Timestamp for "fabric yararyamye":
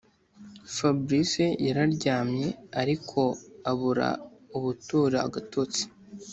0.75-2.47